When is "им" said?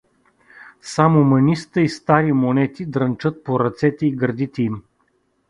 4.63-4.83